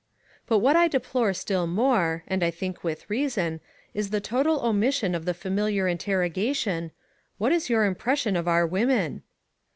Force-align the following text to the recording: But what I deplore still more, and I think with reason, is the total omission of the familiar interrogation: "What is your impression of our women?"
But 0.47 0.57
what 0.57 0.75
I 0.75 0.87
deplore 0.87 1.31
still 1.31 1.67
more, 1.67 2.23
and 2.27 2.41
I 2.43 2.49
think 2.49 2.83
with 2.83 3.07
reason, 3.07 3.59
is 3.93 4.09
the 4.09 4.19
total 4.19 4.65
omission 4.65 5.13
of 5.13 5.25
the 5.25 5.33
familiar 5.35 5.87
interrogation: 5.87 6.89
"What 7.37 7.51
is 7.51 7.69
your 7.69 7.85
impression 7.85 8.35
of 8.35 8.47
our 8.47 8.65
women?" 8.65 9.21